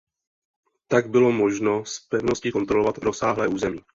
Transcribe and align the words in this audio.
Tak 0.87 1.09
bylo 1.09 1.31
možno 1.31 1.85
z 1.85 1.99
pevnosti 2.09 2.51
kontrolovat 2.51 2.97
rozsáhlé 2.97 3.47
území. 3.47 3.81